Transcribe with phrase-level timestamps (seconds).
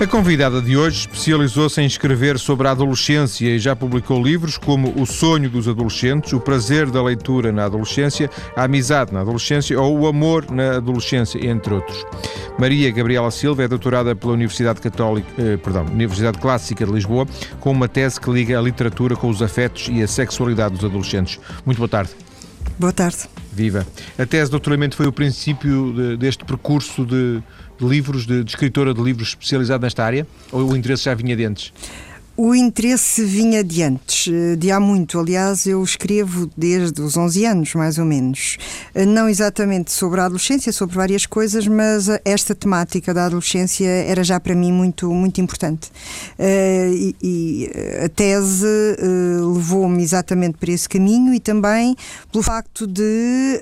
[0.00, 4.92] A convidada de hoje especializou-se em escrever sobre a adolescência e já publicou livros como
[5.00, 10.00] O Sonho dos Adolescentes, O Prazer da Leitura na Adolescência, A Amizade na Adolescência ou
[10.00, 12.04] O Amor na Adolescência, entre outros.
[12.58, 17.24] Maria Gabriela Silva é doutorada pela Universidade Católica, eh, perdão, Universidade Clássica de Lisboa,
[17.60, 21.38] com uma tese que liga a literatura com os afetos e a sexualidade dos adolescentes.
[21.64, 22.10] Muito boa tarde.
[22.78, 23.28] Boa tarde.
[23.52, 23.86] Viva.
[24.18, 27.40] A tese de doutoramento foi o princípio de, deste percurso de,
[27.78, 30.26] de livros, de, de, escritora de livros especializado nesta área?
[30.52, 31.72] Ou o interesse já vinha de antes?
[32.36, 35.20] O interesse vinha de antes, eh, de há muito.
[35.20, 38.58] Aliás, eu escrevo desde os 11 anos, mais ou menos.
[38.92, 43.86] Eh, não exatamente sobre a adolescência, sobre várias coisas, mas eh, esta temática da adolescência
[43.86, 45.92] era já para mim muito, muito importante.
[46.36, 47.70] E, e
[48.04, 48.66] a tese
[49.40, 51.94] levou-me exatamente para esse caminho e também
[52.32, 53.60] pelo facto de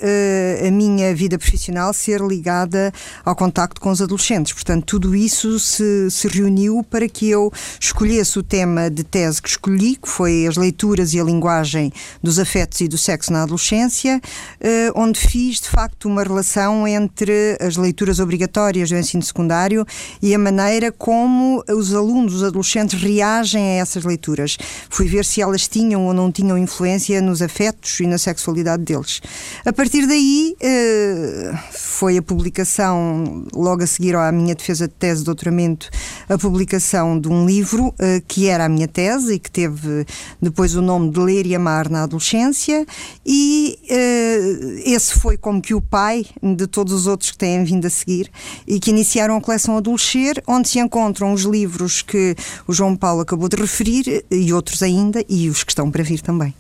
[0.66, 2.92] a minha vida profissional ser ligada
[3.24, 4.52] ao contacto com os adolescentes.
[4.52, 9.42] Portanto, tudo isso se, se reuniu para que eu escolhesse o tema tema de tese
[9.42, 13.42] que escolhi, que foi as leituras e a linguagem dos afetos e do sexo na
[13.42, 14.20] adolescência,
[14.60, 19.84] eh, onde fiz de facto uma relação entre as leituras obrigatórias do ensino secundário
[20.22, 24.56] e a maneira como os alunos, os adolescentes, reagem a essas leituras.
[24.88, 29.20] Fui ver se elas tinham ou não tinham influência nos afetos e na sexualidade deles.
[29.66, 35.20] A partir daí eh, foi a publicação, logo a seguir à minha defesa de tese
[35.20, 35.90] de doutoramento,
[36.28, 40.06] a publicação de um livro eh, que é era a minha tese e que teve
[40.40, 42.86] depois o nome de Ler e Amar na adolescência,
[43.24, 47.86] e uh, esse foi como que o pai de todos os outros que têm vindo
[47.86, 48.30] a seguir
[48.66, 52.36] e que iniciaram a coleção Adolescer, onde se encontram os livros que
[52.66, 56.20] o João Paulo acabou de referir e outros ainda, e os que estão para vir
[56.20, 56.54] também.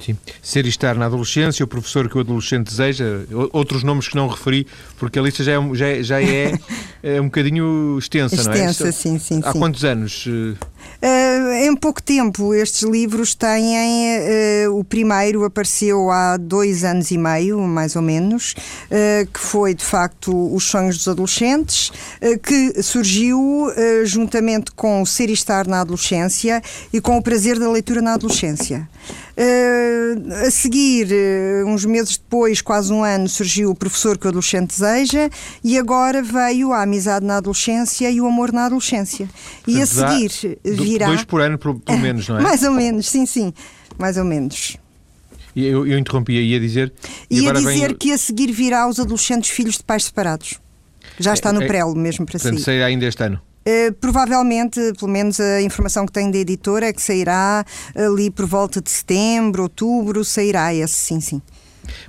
[0.00, 0.16] Sim.
[0.42, 3.04] Ser e estar na adolescência, o professor que o adolescente deseja,
[3.52, 4.66] outros nomes que não referi,
[4.98, 6.58] porque a lista já é, já, é, já é,
[7.02, 8.70] é um bocadinho extensa, extensa não é?
[8.70, 9.40] Extensa, sim, sim.
[9.44, 9.58] Há sim.
[9.58, 10.28] quantos anos?
[11.02, 13.76] Uh, em pouco tempo, estes livros têm.
[14.66, 18.54] Uh, o primeiro apareceu há dois anos e meio, mais ou menos,
[18.90, 21.92] uh, que foi de facto Os Sonhos dos Adolescentes,
[22.42, 23.70] que surgiu
[24.04, 28.14] juntamente com o Ser e Estar na Adolescência e com o Prazer da Leitura na
[28.14, 28.88] Adolescência.
[29.36, 34.28] Uh, a seguir, uh, uns meses depois, quase um ano, surgiu o professor que o
[34.30, 35.28] adolescente deseja
[35.62, 39.28] e agora veio a amizade na adolescência e o amor na adolescência.
[39.66, 41.06] E a seguir virá.
[41.06, 42.42] Dois por ano, pelo menos, não é?
[42.42, 43.52] Mais ou menos, sim, sim.
[43.98, 44.76] Mais ou menos.
[45.54, 46.92] Eu, eu interrompi, ia dizer.
[47.30, 47.96] Ia dizer vem...
[47.96, 50.60] que a seguir virá os adolescentes filhos de pais separados.
[51.18, 52.64] Já está no é, é prelo mesmo para portanto, sair.
[52.64, 53.40] sairá ainda este ano.
[53.66, 57.64] Uh, provavelmente, pelo menos a informação que tenho da editora é que sairá
[57.96, 61.42] ali por volta de setembro, outubro, sairá esse, sim, sim.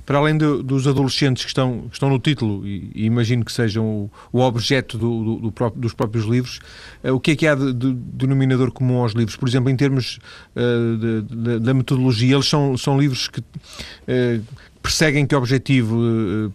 [0.04, 3.52] Para além de, dos adolescentes que estão, que estão no título, e, e imagino que
[3.52, 6.60] sejam o, o objeto do, do, do dos próprios livros,
[7.04, 9.36] uh, o que é que há de, de, denominador comum aos livros?
[9.36, 10.18] Por exemplo, em termos
[10.56, 13.42] uh, da metodologia, eles são, são livros que
[14.88, 15.96] perseguem que objetivo?
[15.96, 16.52] Uh,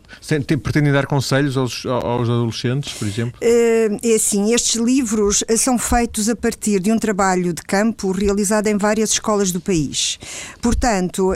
[0.59, 3.39] pretendem dar conselhos aos, aos adolescentes, por exemplo?
[3.39, 8.67] Uh, é assim, estes livros são feitos a partir de um trabalho de campo realizado
[8.67, 10.17] em várias escolas do país.
[10.61, 11.35] Portanto,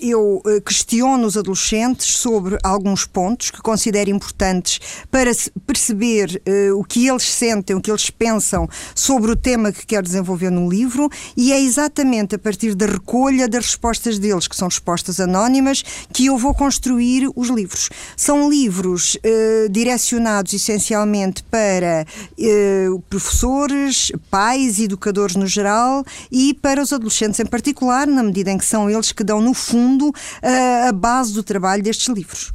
[0.00, 4.78] eu questiono os adolescentes sobre alguns pontos que considero importantes
[5.10, 5.30] para
[5.66, 6.40] perceber
[6.76, 10.68] o que eles sentem, o que eles pensam sobre o tema que quero desenvolver no
[10.68, 15.82] livro e é exatamente a partir da recolha das respostas deles, que são respostas anónimas,
[16.12, 17.88] que eu vou construir os livros.
[18.16, 22.06] São livros eh, direcionados essencialmente para
[22.38, 28.58] eh, professores, pais, educadores no geral e para os adolescentes em particular, na medida em
[28.58, 30.12] que são eles que dão, no fundo,
[30.42, 32.52] eh, a base do trabalho destes livros.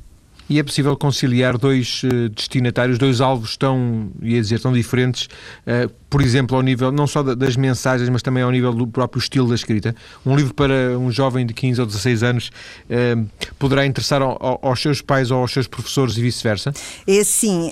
[0.50, 5.26] E é possível conciliar dois uh, destinatários, dois alvos tão, ia dizer, tão diferentes,
[5.66, 9.20] uh, por exemplo, ao nível não só das mensagens, mas também ao nível do próprio
[9.20, 9.96] estilo da escrita.
[10.26, 12.52] Um livro para um jovem de 15 ou 16 anos
[12.90, 13.28] uh,
[13.60, 16.74] poderá interessar ao, aos seus pais ou aos seus professores e vice-versa?
[17.06, 17.72] É sim,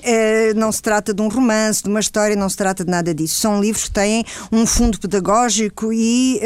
[0.54, 3.40] não se trata de um romance, de uma história, não se trata de nada disso.
[3.40, 6.40] São livros que têm um fundo pedagógico e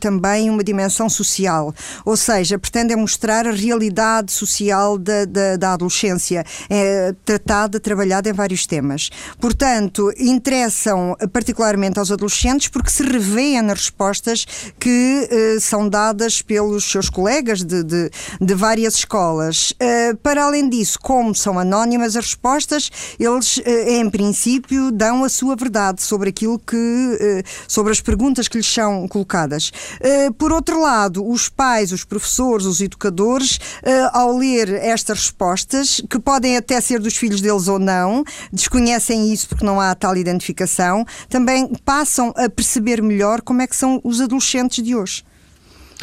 [0.00, 1.74] também uma dimensão social.
[2.04, 8.32] Ou seja, pretendem mostrar a realidade social da, da da, adolescência é tratada, trabalhada em
[8.32, 9.10] vários temas.
[9.40, 14.46] Portanto, interessam particularmente aos adolescentes porque se revêem nas respostas
[14.78, 18.10] que eh, são dadas pelos seus colegas de, de,
[18.40, 19.72] de várias escolas.
[19.78, 25.28] Eh, para além disso, como são anónimas as respostas, eles, eh, em princípio, dão a
[25.28, 29.72] sua verdade sobre aquilo que, eh, sobre as perguntas que lhes são colocadas.
[30.00, 36.00] Eh, por outro lado, os pais, os professores, os educadores, eh, ao ler estas respostas,
[36.08, 40.16] que podem até ser dos filhos deles ou não, desconhecem isso porque não há tal
[40.16, 40.95] identificação,
[41.28, 45.24] também passam a perceber melhor como é que são os adolescentes de hoje.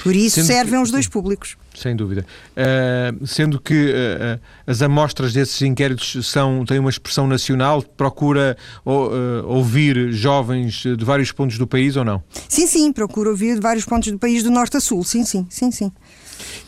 [0.01, 1.56] Por isso Sendo servem que, os dois públicos.
[1.75, 2.25] Sem dúvida.
[2.57, 9.45] Uh, sendo que uh, as amostras desses inquéritos são, têm uma expressão nacional, procura uh,
[9.45, 12.24] ouvir jovens de vários pontos do país ou não?
[12.48, 15.46] Sim, sim, procura ouvir de vários pontos do país, do norte a sul, sim, sim,
[15.50, 15.92] sim, sim.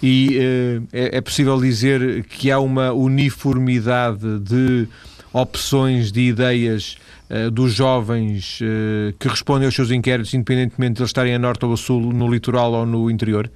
[0.01, 0.37] E
[0.93, 4.87] é, é possível dizer que há uma uniformidade de
[5.33, 6.97] opções, de ideias
[7.29, 11.65] uh, dos jovens uh, que respondem aos seus inquéritos, independentemente de eles estarem a norte
[11.65, 13.49] ou a sul, no litoral ou no interior?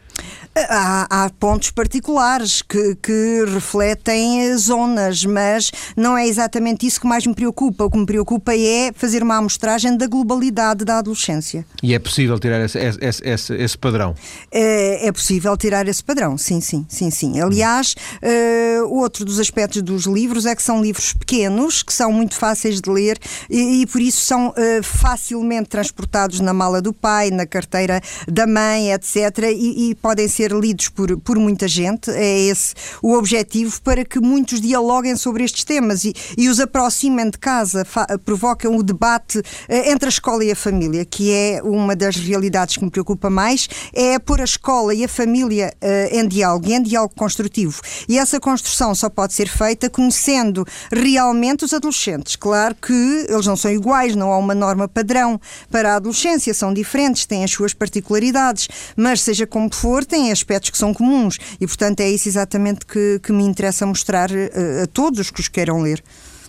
[0.55, 7.25] Há, há, pontos particulares que, que, refletem zonas, mas não é exatamente isso que mais
[7.25, 7.85] me preocupa.
[7.85, 11.65] O que me preocupa é fazer uma amostragem da globalidade da adolescência.
[11.81, 14.15] E é possível tirar esse, esse, esse, esse padrão?
[14.51, 17.39] É, é, possível tirar esse padrão, sim, sim, sim, sim.
[17.39, 22.35] Aliás, uh, outro dos aspectos dos livros é que são livros pequenos, que são muito
[22.35, 23.17] fáceis de ler
[23.49, 28.45] e, e por isso são uh, facilmente transportados na mala do pai, na carteira da
[28.45, 29.15] mãe, etc.
[29.53, 34.19] E, e podem ser lidos por, por muita gente, é esse o objetivo, para que
[34.19, 37.86] muitos dialoguem sobre estes temas e, e os aproximem de casa,
[38.25, 42.77] provocam o debate eh, entre a escola e a família, que é uma das realidades
[42.77, 46.81] que me preocupa mais, é pôr a escola e a família uh, em diálogo, em
[46.81, 47.81] diálogo construtivo.
[48.07, 52.36] E essa construção só pode ser feita conhecendo realmente os adolescentes.
[52.36, 55.39] Claro que eles não são iguais, não há uma norma padrão
[55.69, 60.69] para a adolescência, são diferentes, têm as suas particularidades, mas seja como for, têm aspectos
[60.69, 64.83] que são comuns e, portanto, é isso exatamente que, que me interessa mostrar a, eh,
[64.83, 66.03] a todos os que os queiram ler.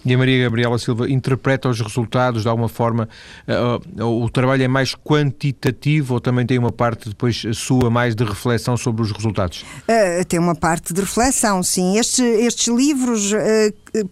[0.04, 3.08] E a Maria Gabriela Silva interpreta os resultados de alguma forma?
[3.46, 8.14] Uh, uh, o trabalho é mais quantitativo ou também tem uma parte depois sua mais
[8.14, 9.62] de reflexão sobre os resultados?
[9.82, 11.98] Uh, tem uma parte de reflexão, sim.
[11.98, 13.32] Estes, estes livros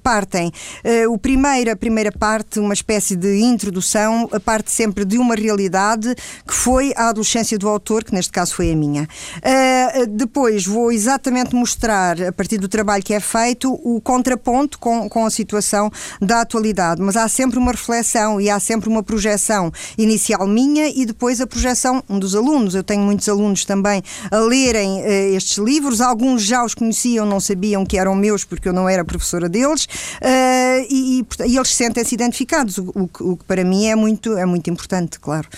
[0.02, 0.52] partem.
[0.84, 5.34] Uh, o primeiro, a primeira parte, uma espécie de introdução, a parte sempre de uma
[5.34, 6.14] realidade
[6.46, 9.02] que foi a adolescência do autor, que neste caso foi a minha.
[9.02, 15.08] Uh, depois vou exatamente mostrar, a partir do trabalho que é feito, o contraponto com,
[15.08, 15.90] com a situação
[16.20, 17.00] da atualidade.
[17.00, 21.46] Mas há sempre uma reflexão e há sempre uma projeção inicial minha e depois a
[21.46, 22.74] projeção dos alunos.
[22.74, 27.40] Eu tenho muitos alunos também a lerem uh, estes livros, alguns já os conheciam, não
[27.40, 31.74] sabiam que eram meus porque eu não era professora deles deles uh, e, e, eles
[31.74, 35.48] sentem-se identificados, o, o, que para mim é muito, é muito importante, claro.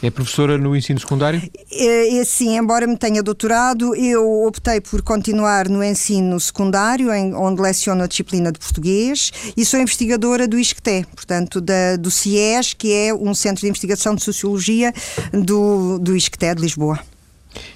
[0.00, 1.42] É professora no ensino secundário?
[1.72, 7.34] É, é, sim, embora me tenha doutorado, eu optei por continuar no ensino secundário, em,
[7.34, 12.74] onde leciono a disciplina de português, e sou investigadora do ISCTE, portanto, da, do CIES,
[12.74, 14.92] que é um centro de investigação de sociologia
[15.32, 17.00] do, do ISCTE de Lisboa.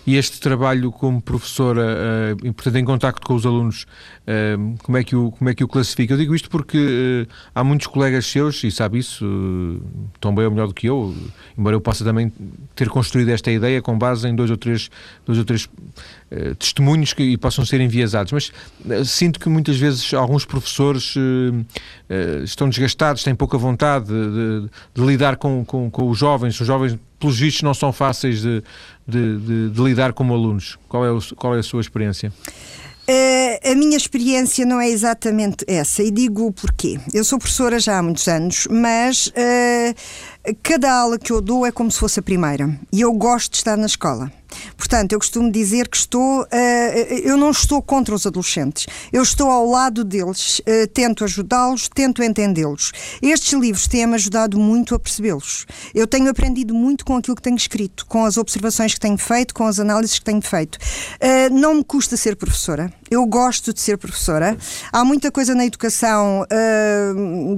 [0.07, 1.97] E este trabalho como professora,
[2.35, 3.87] uh, portanto, em contacto com os alunos,
[4.23, 6.15] uh, como, é que o, como é que o classifica?
[6.15, 9.81] Eu digo isto porque uh, há muitos colegas seus, e sabe isso, uh,
[10.21, 11.15] tão bem ou melhor do que eu,
[11.57, 12.33] embora eu possa também
[12.75, 14.91] ter construído esta ideia com base em dois ou três,
[15.25, 15.69] dois ou três
[16.59, 21.15] testemunhos que possam ser enviesados, mas sinto que muitas vezes alguns professores
[22.43, 26.67] estão desgastados, têm pouca vontade de, de, de lidar com, com, com os jovens, os
[26.67, 28.63] jovens pelos vistos não são fáceis de,
[29.07, 30.77] de, de, de lidar como alunos?
[30.89, 32.33] Qual é, o, qual é a sua experiência?
[33.09, 37.01] Uh, a minha experiência não é exatamente essa, e digo porquê.
[37.13, 41.73] Eu sou professora já há muitos anos, mas uh, cada aula que eu dou é
[41.73, 44.31] como se fosse a primeira, e eu gosto de estar na escola.
[44.77, 46.47] Portanto, eu costumo dizer que estou, uh,
[47.25, 52.23] eu não estou contra os adolescentes, eu estou ao lado deles, uh, tento ajudá-los, tento
[52.23, 52.93] entendê-los.
[53.23, 55.67] Estes livros têm-me ajudado muito a percebê-los.
[55.95, 59.55] Eu tenho aprendido muito com aquilo que tenho escrito, com as observações que tenho feito,
[59.55, 60.77] com as análises que tenho feito.
[60.77, 64.57] Uh, não me custa ser professora, eu gosto de ser professora.
[64.93, 66.47] Há muita coisa na educação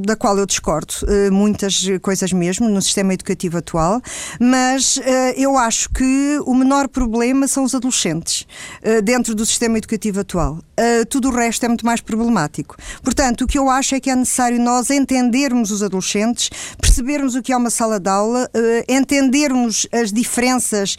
[0.00, 0.94] da qual eu discordo,
[1.30, 4.00] muitas coisas mesmo, no sistema educativo atual,
[4.40, 4.98] mas
[5.36, 8.46] eu acho que o menor maior problema são os adolescentes
[8.82, 10.58] uh, dentro do sistema educativo atual.
[10.78, 12.76] Uh, tudo o resto é muito mais problemático.
[13.02, 16.50] Portanto, o que eu acho é que é necessário nós entendermos os adolescentes,
[16.80, 20.96] percebermos o que é uma sala de aula, uh, entendermos as diferenças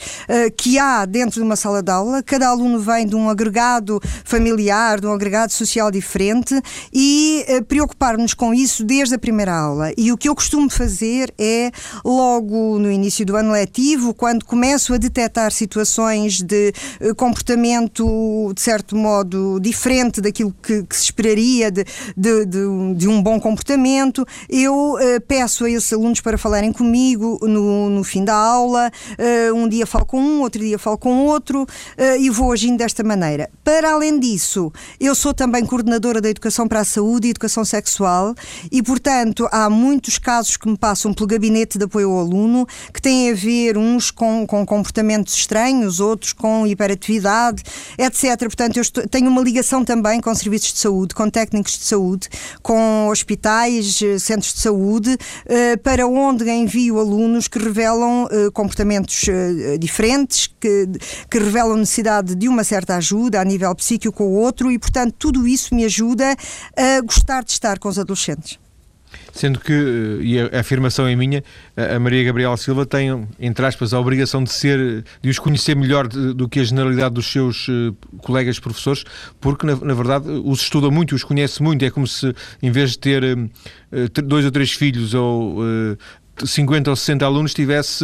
[0.58, 2.24] que há dentro de uma sala de aula.
[2.24, 6.60] Cada aluno vem de um agregado familiar, de um agregado social diferente
[6.94, 9.92] e preocupar-nos com isso desde a primeira aula.
[9.98, 11.72] E o que eu costumo fazer é,
[12.04, 18.54] logo no início do ano letivo, quando começo a detectar situações situações de uh, comportamento,
[18.56, 21.84] de certo modo, diferente daquilo que, que se esperaria de,
[22.16, 22.46] de,
[22.96, 24.26] de, um bom comportamento.
[24.50, 28.90] Eu uh, peço a esses alunos para falarem comigo no, no fim da aula.
[29.56, 31.66] um dia falo com um, outro dia falo com outro
[32.20, 33.50] e vou agindo desta maneira.
[33.64, 38.34] Para além disso, eu sou também coordenadora da Educação para a Saúde e Educação Sexual
[38.72, 43.02] e, portanto, há muitos casos que me passam pelo gabinete de apoio ao aluno que
[43.02, 45.65] têm a ver uns com, com comportamentos estranhos,
[46.00, 47.64] outros com hiperatividade,
[47.98, 48.38] etc.
[48.40, 52.30] Portanto, eu estou, tenho uma ligação também com serviços de saúde, com técnicos de saúde,
[52.62, 59.26] com hospitais, eh, centros de saúde, eh, para onde envio alunos que revelam eh, comportamentos
[59.80, 60.88] diferentes, que,
[61.30, 65.48] que revelam necessidade de uma certa ajuda a nível psíquico ou outro e, portanto, tudo
[65.48, 66.36] isso me ajuda
[66.76, 68.65] a gostar de estar com os adolescentes.
[69.32, 71.44] Sendo que, eh, e a afirmação é minha,
[71.76, 76.08] a Maria Gabriela Silva tem, entre aspas, a obrigação de ser, de os conhecer melhor
[76.08, 79.04] do que a generalidade dos seus eh, colegas professores,
[79.40, 81.84] porque, na, na verdade, os estuda muito, os conhece muito.
[81.84, 85.60] É como se, em vez de ter eh, dois ou três filhos ou
[86.44, 88.04] 50 ou 60 alunos, tivesse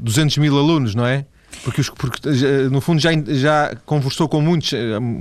[0.00, 1.26] 200 mil alunos, não é?
[1.62, 2.28] Porque, porque,
[2.70, 4.72] no fundo já, já conversou com muitos,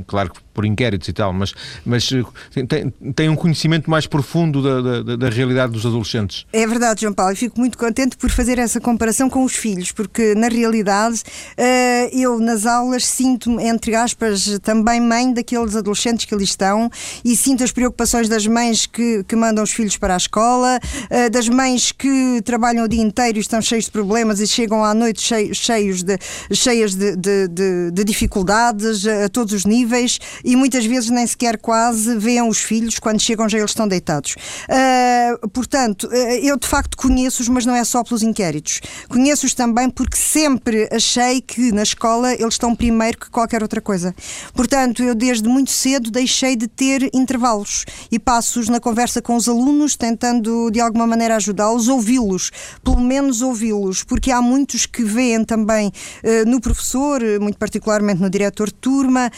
[0.07, 1.53] claro que por inquéritos e tal, mas,
[1.85, 6.45] mas eh, tem, tem um conhecimento mais profundo da, da, da, realidade dos adolescentes.
[6.53, 9.91] É verdade, João Paulo, e fico muito contente por fazer essa comparação com os filhos,
[9.91, 11.23] porque na realidade
[11.57, 16.89] eh, eu nas aulas sinto-me, entre aspas, também mãe daqueles adolescentes que ali estão
[17.25, 20.79] e sinto as preocupações das mães que, que mandam os filhos para a escola,
[21.09, 24.83] eh, das mães que trabalham o dia inteiro e estão cheios de problemas e chegam
[24.83, 25.21] à noite
[25.53, 26.17] cheios de,
[26.51, 31.57] cheias de, de, de, de dificuldades a todos os níveis e muitas vezes nem sequer
[31.57, 34.35] quase veem os filhos quando chegam já eles estão deitados.
[34.67, 38.81] Uh, portanto, uh, eu de facto conheço-os, mas não é só pelos inquéritos.
[39.07, 44.13] Conheço-os também porque sempre achei que na escola eles estão primeiro que qualquer outra coisa.
[44.53, 49.47] Portanto, eu desde muito cedo deixei de ter intervalos e passo-os na conversa com os
[49.47, 52.51] alunos, tentando de alguma maneira ajudá-los, ouvi-los,
[52.83, 58.29] pelo menos ouvi-los, porque há muitos que veem também uh, no professor, muito particularmente no
[58.29, 59.31] diretor de turma,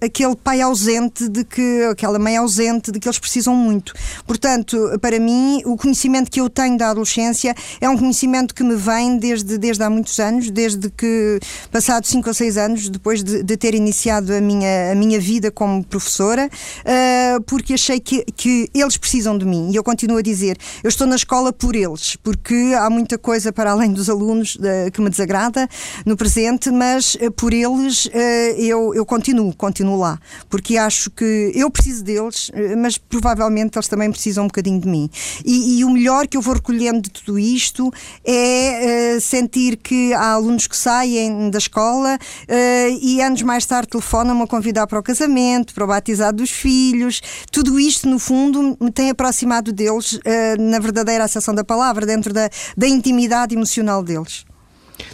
[0.00, 3.92] aquele pai ausente de que aquela mãe ausente de que eles precisam muito.
[4.26, 8.76] Portanto, para mim, o conhecimento que eu tenho da adolescência é um conhecimento que me
[8.76, 11.38] vem desde, desde há muitos anos, desde que,
[11.70, 15.50] passados 5 ou 6 anos, depois de, de, ter iniciado a minha, a minha vida
[15.50, 19.70] como professora, uh, porque achei que, que eles precisam de mim.
[19.72, 23.52] E eu continuo a dizer, eu estou na escola por eles, porque há muita coisa
[23.52, 25.68] para além dos alunos uh, que me desagrada
[26.04, 28.08] no presente, mas uh, por eles
[28.56, 33.78] eu, eu continuo, continuo continuo lá, porque acho que eu preciso deles, eh, mas provavelmente
[33.78, 35.08] eles também precisam um bocadinho de mim.
[35.44, 37.92] E, e o melhor que eu vou recolhendo de tudo isto
[38.24, 43.88] é uh, sentir que há alunos que saem da escola uh, e anos mais tarde
[43.88, 47.20] telefonam-me a convidar para o casamento, para o batizado dos filhos.
[47.52, 50.20] Tudo isto, no fundo, me tem aproximado deles uh,
[50.58, 54.49] na verdadeira acessão da palavra, dentro da, da intimidade emocional deles.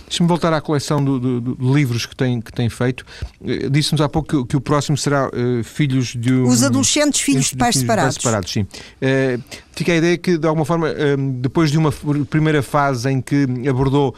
[0.08, 3.04] Deixa-me voltar à coleção de livros que tem, que tem feito.
[3.44, 7.20] Eh, disse-nos há pouco que, que, o próximo será uh, Filhos de um, Os adolescentes
[7.20, 8.14] filhos de, pais filhos separados.
[8.14, 8.62] De pais separados sim.
[8.62, 10.88] Uh, fica a ideia que, de alguma forma,
[11.40, 11.92] depois de uma
[12.30, 14.14] primeira fase em que abordou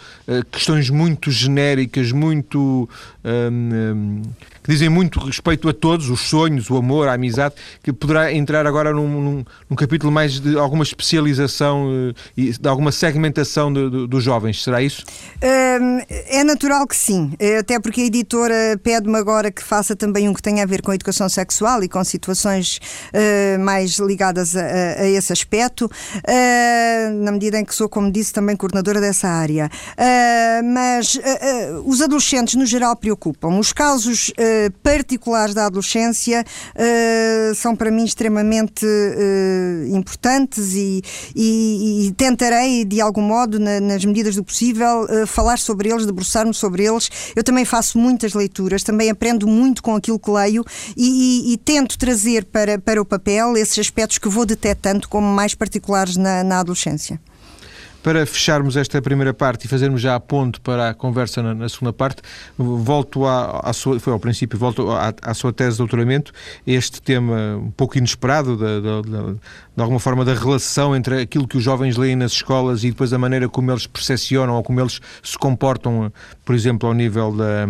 [0.53, 2.89] questões muito genéricas, muito.
[3.25, 4.23] Um,
[4.69, 8.67] que dizem muito respeito a todos, os sonhos, o amor, a amizade, que poderá entrar
[8.67, 11.89] agora num, num, num capítulo mais de alguma especialização
[12.37, 14.63] e de alguma segmentação dos jovens.
[14.63, 15.07] Será isso?
[15.41, 20.35] É natural que sim, é, até porque a editora pede-me agora que faça também um
[20.35, 22.79] que tenha a ver com a educação sexual e com situações
[23.15, 25.91] uh, mais ligadas a, a, esse aspecto,
[27.23, 29.71] na medida em que sou, como disse, também coordenadora dessa área.
[30.75, 31.19] Mas
[31.87, 33.59] os adolescentes, no geral, preocupam.
[33.59, 34.31] Os casos
[34.83, 36.45] particulares da adolescência
[37.55, 38.87] são para mim extremamente
[39.93, 41.03] importantes e,
[41.35, 46.55] e, e, tentarei, de algum modo, na, nas medidas do possível, falar sobre eles, debruçar-me
[46.55, 47.11] sobre eles.
[47.35, 50.65] Eu também faço muitas leituras, também aprendo muito com aquilo que leio
[50.97, 55.27] e, e, e tento trazer para, para o papel esses aspectos que vou detectando como
[55.27, 57.21] mais particulares na, na adolescência.
[58.03, 61.69] Para fecharmos esta primeira parte e fazermos já a ponto para a conversa na, na
[61.69, 62.23] segunda parte,
[62.57, 66.33] volto à, à, sua, foi ao princípio, volto à, à, sua tese de doutoramento,
[66.67, 71.47] este tema um pouco inesperado, de, de, de, de, alguma forma, da relação entre aquilo
[71.47, 74.81] que os jovens leem nas escolas e depois a maneira como eles percepcionam ou como
[74.81, 76.13] eles se comportam,
[76.45, 77.67] por exemplo, ao nível da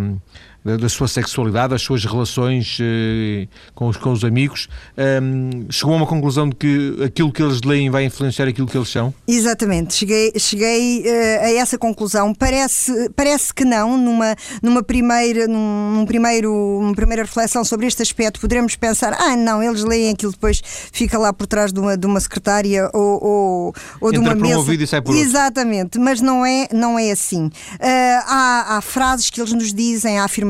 [0.65, 4.69] da, da, sua sexualidade, das suas relações uh, com, os, com os amigos,
[5.23, 8.77] um, chegou a uma conclusão de que aquilo que eles leem vai influenciar aquilo que
[8.77, 9.15] eles são?
[9.27, 12.35] Exatamente, cheguei, cheguei uh, a essa conclusão.
[12.35, 18.03] Parece, parece que não, numa, numa, primeira, num, num primeiro, uma primeira reflexão sobre este
[18.03, 20.61] aspecto, poderemos pensar, ah, não, eles leem aquilo depois
[20.93, 24.59] fica lá por trás de uma, de uma secretária ou, ou, ou de uma mesa.
[24.59, 27.47] Um e sai por Exatamente, mas não é, não é assim.
[27.47, 27.50] Uh,
[28.27, 30.48] há, há frases que eles nos dizem, há afirmações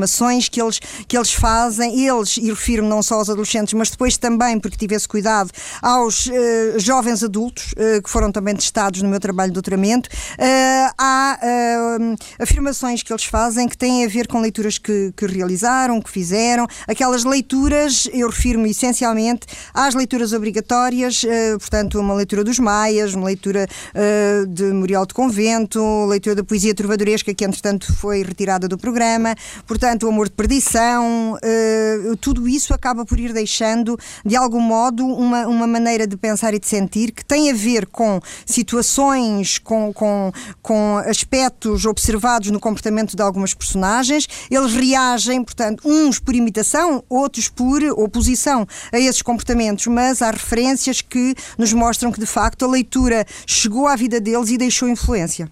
[0.51, 4.59] que eles, que eles fazem, eles, e refiro não só aos adolescentes, mas depois também,
[4.59, 5.51] porque tive esse cuidado,
[5.81, 6.31] aos uh,
[6.77, 10.09] jovens adultos, uh, que foram também testados no meu trabalho de doutoramento,
[10.97, 11.37] há
[12.39, 16.67] afirmações que eles fazem que têm a ver com leituras que, que realizaram, que fizeram,
[16.87, 21.23] aquelas leituras, eu refiro-me essencialmente às leituras obrigatórias,
[21.59, 23.67] portanto, uma leitura dos Maias, uma leitura
[24.47, 29.35] de Memorial de Convento, leitura da poesia trovadoresca, que entretanto foi retirada do programa,
[29.67, 35.05] portanto, o amor de perdição, uh, tudo isso acaba por ir deixando, de algum modo,
[35.05, 39.91] uma, uma maneira de pensar e de sentir que tem a ver com situações, com,
[39.93, 40.31] com,
[40.61, 44.27] com aspectos observados no comportamento de algumas personagens.
[44.49, 51.01] Eles reagem, portanto, uns por imitação, outros por oposição a esses comportamentos, mas há referências
[51.01, 55.49] que nos mostram que, de facto, a leitura chegou à vida deles e deixou influência.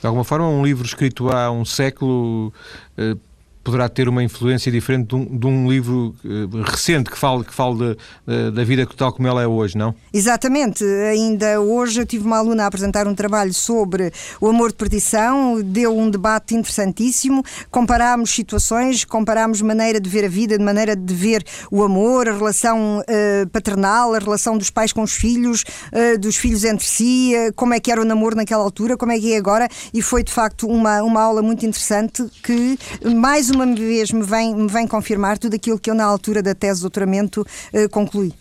[0.00, 2.52] De alguma forma, um livro escrito há um século
[2.96, 3.16] eh,
[3.62, 7.52] poderá ter uma influência diferente de um, de um livro uh, recente que fale, que
[7.52, 9.94] fale de, da vida tal como ela é hoje, não?
[10.12, 10.84] Exatamente.
[10.84, 15.60] Ainda hoje eu tive uma aluna a apresentar um trabalho sobre o amor de perdição,
[15.62, 21.14] deu um debate interessantíssimo, comparámos situações, comparámos maneira de ver a vida, de maneira de
[21.14, 26.18] ver o amor, a relação uh, paternal, a relação dos pais com os filhos, uh,
[26.18, 29.32] dos filhos entre si, como é que era o namoro naquela altura, como é que
[29.32, 32.78] é agora, e foi de facto uma, uma aula muito interessante que
[33.14, 36.54] mais uma vez me vem, me vem confirmar tudo aquilo que eu, na altura da
[36.54, 38.32] tese de doutoramento, eh, concluí.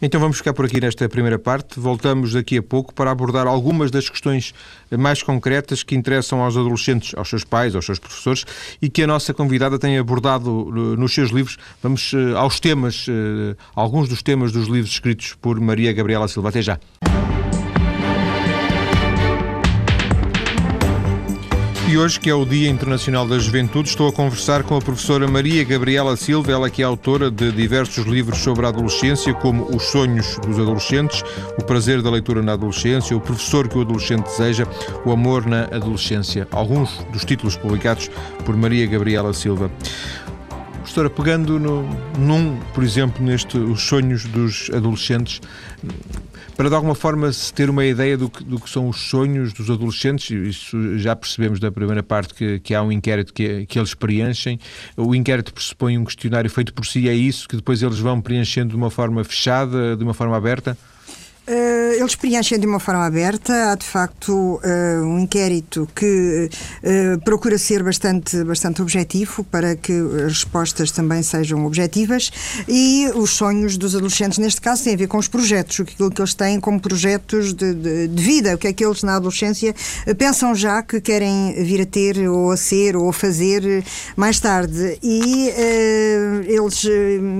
[0.00, 1.78] Então vamos ficar por aqui nesta primeira parte.
[1.78, 4.54] Voltamos daqui a pouco para abordar algumas das questões
[4.90, 8.44] mais concretas que interessam aos adolescentes, aos seus pais, aos seus professores
[8.80, 11.58] e que a nossa convidada tem abordado eh, nos seus livros.
[11.82, 13.06] Vamos eh, aos temas,
[13.74, 16.48] alguns dos temas dos livros escritos por Maria Gabriela Silva.
[16.48, 16.78] Até já.
[21.88, 25.26] E hoje, que é o Dia Internacional da Juventude, estou a conversar com a professora
[25.26, 29.84] Maria Gabriela Silva, ela que é autora de diversos livros sobre a adolescência, como Os
[29.84, 31.22] Sonhos dos Adolescentes,
[31.58, 34.66] O Prazer da Leitura na Adolescência, O Professor que o Adolescente Deseja,
[35.06, 36.46] O Amor na Adolescência.
[36.50, 38.10] Alguns dos títulos publicados
[38.44, 39.70] por Maria Gabriela Silva.
[40.74, 45.40] Professora, pegando no, num, por exemplo, neste Os Sonhos dos Adolescentes,
[46.58, 49.52] para de alguma forma se ter uma ideia do que, do que são os sonhos
[49.52, 53.78] dos adolescentes, isso já percebemos da primeira parte que, que há um inquérito que, que
[53.78, 54.58] eles preenchem.
[54.96, 58.70] O inquérito pressupõe um questionário feito por si, é isso que depois eles vão preenchendo
[58.70, 60.76] de uma forma fechada, de uma forma aberta?
[61.48, 63.72] Uh, eles preenchem de uma forma aberta.
[63.72, 66.50] Há de facto uh, um inquérito que
[66.84, 69.92] uh, procura ser bastante, bastante objetivo para que
[70.26, 72.30] as respostas também sejam objetivas.
[72.68, 76.20] E os sonhos dos adolescentes, neste caso, têm a ver com os projetos, aquilo que
[76.20, 79.74] eles têm como projetos de, de, de vida, o que é que eles na adolescência
[80.18, 83.82] pensam já que querem vir a ter, ou a ser, ou a fazer
[84.14, 84.98] mais tarde.
[85.02, 85.50] E
[86.46, 86.84] eles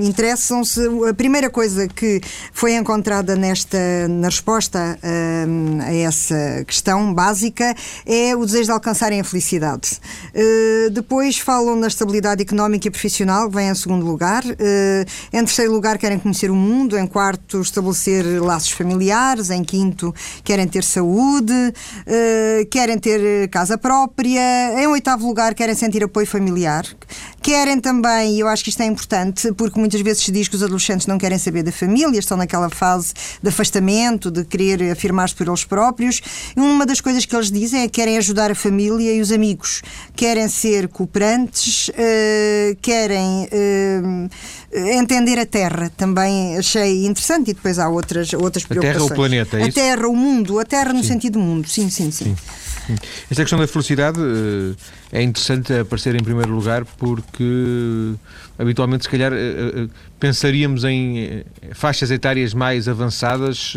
[0.02, 0.80] interessam-se.
[1.08, 7.74] A primeira coisa que foi encontrada nesta na resposta uh, a essa questão básica
[8.06, 9.98] é o desejo de alcançarem a felicidade.
[10.34, 14.44] Uh, depois falam na estabilidade económica e profissional, que vem em segundo lugar.
[14.44, 16.98] Uh, em terceiro lugar, querem conhecer o mundo.
[16.98, 19.50] Em quarto, estabelecer laços familiares.
[19.50, 21.54] Em quinto, querem ter saúde.
[22.70, 24.82] querem ter casa própria.
[24.82, 26.84] Em oitavo lugar, querem sentir apoio familiar.
[27.40, 30.56] Querem também, e eu acho que isto é importante, porque muitas vezes se diz que
[30.56, 33.78] os adolescentes não querem saber da família, estão naquela fase de afastamento,
[34.30, 36.20] de querer afirmar-se por eles próprios.
[36.56, 39.82] Uma das coisas que eles dizem é que querem ajudar a família e os amigos,
[40.14, 44.30] querem ser cooperantes, uh, querem uh,
[44.98, 45.90] entender a Terra.
[45.96, 48.96] Também achei interessante e depois há outras, outras preocupações.
[48.96, 51.08] A Terra, o planeta, é A Terra, o mundo, a Terra no sim.
[51.08, 52.10] sentido mundo, sim, sim.
[52.10, 52.36] sim.
[52.36, 52.96] sim.
[53.30, 54.76] Esta questão da felicidade uh,
[55.12, 58.14] é interessante aparecer em primeiro lugar porque
[58.58, 63.74] habitualmente, se calhar, uh, pensaríamos em faixas etárias mais avançadas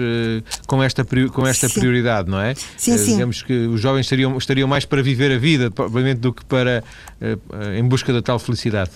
[0.68, 2.56] com esta, com esta prioridade, não é?
[2.56, 3.14] Sim, sim.
[3.14, 6.84] Digamos que os jovens estariam, estariam mais para viver a vida, provavelmente, do que para
[7.78, 8.92] em busca da tal felicidade.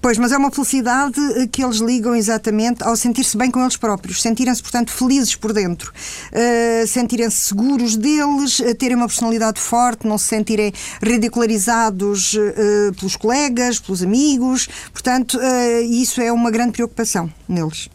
[0.00, 3.76] Pois, mas é uma felicidade eh, que eles ligam exatamente ao sentir-se bem com eles
[3.76, 10.06] próprios, sentirem-se, portanto, felizes por dentro, uh, sentirem-se seguros deles, uh, terem uma personalidade forte,
[10.06, 14.68] não se sentirem ridicularizados uh, pelos colegas, pelos amigos.
[14.92, 15.38] Portanto,
[15.90, 17.88] isso é uma grande preocupação neles.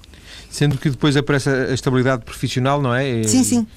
[0.49, 3.23] Sendo que depois aparece a estabilidade profissional, não é?
[3.23, 3.67] Sim, sim.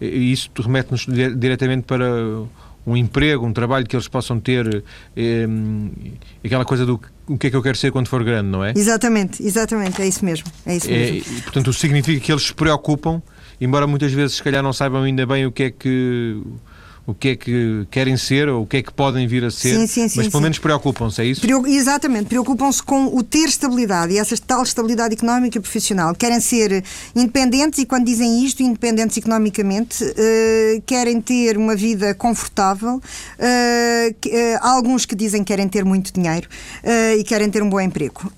[0.00, 2.06] E isso remete-nos diretamente para
[2.86, 4.82] um emprego, um trabalho que eles possam ter,
[5.16, 5.46] eh,
[6.44, 6.98] aquela coisa do
[7.28, 8.72] o que é que eu quero ser quando for grande, não é?
[8.74, 10.46] Exatamente, exatamente, é isso mesmo.
[10.64, 11.16] É isso mesmo.
[11.16, 13.22] É, e, portanto, significa que eles se preocupam,
[13.60, 16.40] embora muitas vezes se calhar não saibam ainda bem o que é que
[17.08, 19.74] o que é que querem ser ou o que é que podem vir a ser,
[19.74, 21.40] sim, sim, sim, mas pelo menos preocupam-se, é isso?
[21.66, 26.14] Exatamente, preocupam-se com o ter estabilidade e essa tal estabilidade económica e profissional.
[26.14, 26.84] Querem ser
[27.16, 32.96] independentes e, quando dizem isto, independentes economicamente, uh, querem ter uma vida confortável.
[32.96, 33.00] Uh,
[34.10, 36.46] uh, há alguns que dizem que querem ter muito dinheiro
[37.18, 38.30] e querem ter um bom emprego.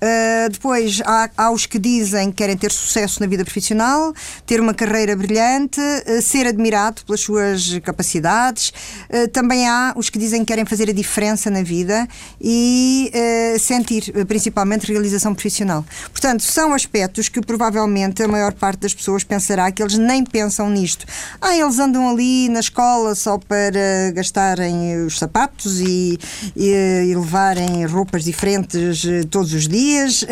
[0.49, 4.13] depois, há, há, os que dizem que querem ter sucesso na vida profissional,
[4.45, 5.81] ter uma carreira brilhante,
[6.21, 10.93] ser admirado pelas suas capacidades Uh, também há os que dizem que querem fazer a
[10.93, 12.07] diferença na vida
[12.39, 15.85] e uh, sentir, eh, principalmente, realização profissional.
[16.11, 20.69] Portanto, são aspectos que provavelmente a maior parte das pessoas pensará que eles nem pensam
[20.69, 21.05] nisto.
[21.39, 26.19] Ah, eles andam ali na escola só para gastarem os sapatos e,
[26.55, 26.69] e,
[27.09, 30.25] e levarem roupas diferentes todos os dias,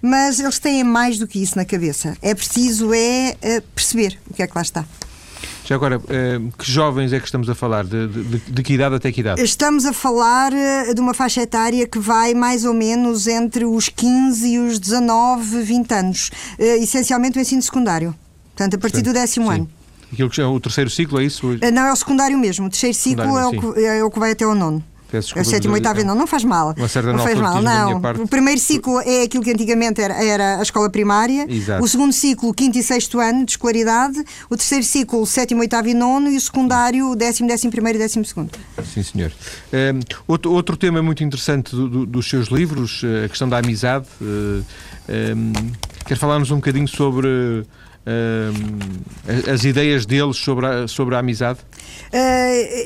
[0.00, 2.16] mas eles têm mais do que isso na cabeça.
[2.22, 4.84] É preciso é perceber o que é que lá está.
[5.64, 7.84] Já agora, eh, que jovens é que estamos a falar?
[7.84, 9.40] De, de, de, que idade até que idade?
[9.42, 13.88] Estamos a falar eh, de uma faixa etária que vai mais ou menos entre os
[13.88, 16.30] 15 e os 19, 20 anos.
[16.58, 18.14] Eh, essencialmente o ensino secundário.
[18.54, 19.68] Portanto, a partir do décimo ano.
[20.12, 21.58] Aquilo que é o terceiro ciclo, é isso?
[21.72, 22.66] Não, é o secundário mesmo.
[22.66, 24.84] O terceiro ciclo é o, que, é o que vai até ao nono.
[25.14, 25.38] Peço desculpa.
[25.38, 26.74] É o sétimo, oitavo, não, não faz mal.
[26.76, 28.00] Uma certa não faz mal, não.
[28.22, 31.46] O primeiro ciclo é aquilo que antigamente era, era a escola primária.
[31.48, 31.84] Exato.
[31.84, 34.22] O segundo ciclo, quinto e sexto ano de escolaridade.
[34.50, 36.28] O terceiro ciclo, sétimo, oitavo e nono.
[36.28, 38.50] E o secundário, décimo, décimo primeiro e décimo segundo.
[38.92, 39.32] Sim, senhor.
[39.72, 43.58] Um, outro, outro tema muito interessante do, do, dos seus livros, eh, a questão da
[43.58, 44.06] amizade.
[44.20, 44.64] Uh,
[45.36, 45.52] um,
[46.04, 51.60] quer falar-nos um bocadinho sobre uh, as ideias deles sobre a, sobre a amizade?
[52.14, 52.16] Uh,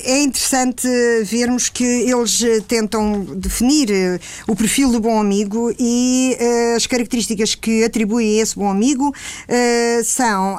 [0.04, 0.88] é interessante
[1.24, 6.36] vermos que eles tentam definir uh, o perfil do bom amigo e
[6.74, 9.12] as características que atribuem a esse bom amigo
[10.04, 10.58] são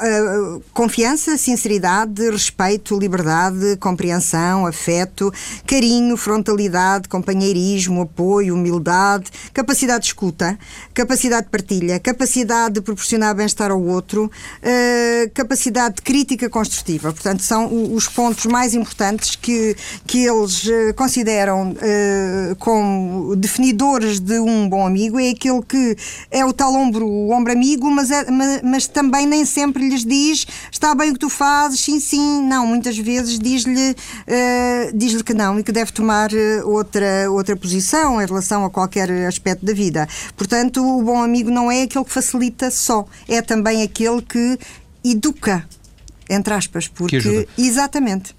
[0.73, 5.33] confiança, sinceridade, respeito, liberdade, compreensão, afeto,
[5.65, 10.57] carinho, frontalidade, companheirismo, apoio, humildade, capacidade de escuta,
[10.93, 14.29] capacidade de partilha, capacidade de proporcionar bem-estar ao outro,
[15.33, 17.11] capacidade de crítica construtiva.
[17.11, 19.75] Portanto, são os pontos mais importantes que,
[20.07, 25.19] que eles uh, consideram uh, como definidores de um bom amigo.
[25.19, 25.95] É aquele que
[26.31, 30.03] é o tal ombro, o ombro amigo, mas, é, mas, mas também nem sempre lhes
[30.03, 32.41] diz está bem o que tu fazes, sim, sim.
[32.47, 33.95] Não, muitas vezes diz-lhe
[34.93, 36.29] diz que não e que deve tomar
[36.63, 40.07] outra, outra posição em relação a qualquer aspecto da vida.
[40.35, 44.57] Portanto, o bom amigo não é aquele que facilita só, é também aquele que que
[45.03, 45.67] educa,
[46.29, 47.47] entre aspas, porque.
[47.57, 48.38] Exatamente.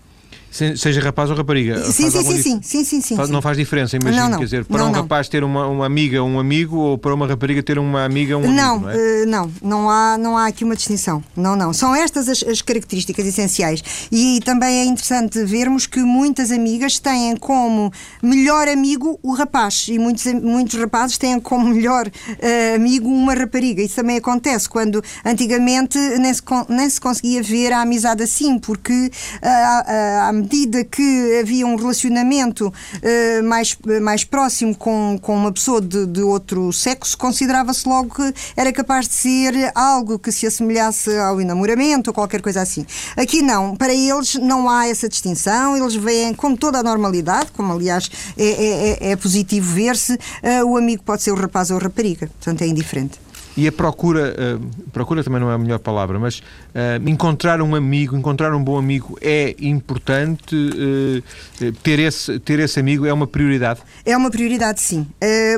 [0.50, 1.84] Seja rapaz ou rapariga.
[1.84, 4.22] Sim, sim, sim, sim, sim, sim, sim, faz, Não faz diferença, imagino.
[4.22, 6.98] Não, não, quer dizer, para não, um rapaz ter uma, uma amiga um amigo ou
[6.98, 8.86] para uma rapariga ter uma amiga um não, amigo.
[8.86, 9.22] Não, é?
[9.22, 11.22] uh, não, não há, não há aqui uma distinção.
[11.36, 11.72] Não, não.
[11.72, 13.82] São estas as, as, características essenciais.
[14.10, 19.98] E também é interessante vermos que muitas amigas têm como melhor amigo o rapaz e
[19.98, 23.82] muitos, muitos rapazes têm como melhor uh, amigo uma rapariga.
[23.82, 28.92] Isso também acontece quando antigamente nem se, nem se conseguia ver a amizade assim, porque
[28.92, 36.06] uh, medida que havia um relacionamento uh, mais, mais próximo com, com uma pessoa de,
[36.06, 41.40] de outro sexo, considerava-se logo que era capaz de ser algo que se assemelhasse ao
[41.40, 42.84] enamoramento ou qualquer coisa assim.
[43.16, 47.72] Aqui não, para eles não há essa distinção, eles veem com toda a normalidade, como
[47.72, 51.76] aliás é, é, é, é positivo ver-se, uh, o amigo pode ser o rapaz ou
[51.76, 53.29] a rapariga, portanto é indiferente.
[53.56, 57.74] E a procura, uh, procura também não é a melhor palavra, mas uh, encontrar um
[57.74, 63.26] amigo, encontrar um bom amigo é importante, uh, ter, esse, ter esse amigo é uma
[63.26, 63.80] prioridade?
[64.04, 65.06] É uma prioridade, sim,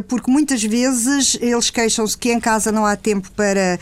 [0.08, 3.78] porque muitas vezes eles queixam-se que em casa não há tempo para